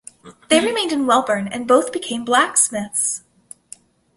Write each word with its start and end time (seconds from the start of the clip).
They 0.49 0.59
remained 0.59 0.91
in 0.91 1.05
Welburn 1.05 1.47
and 1.51 1.67
both 1.67 1.93
became 1.93 2.25
Blacksmiths. 2.25 3.21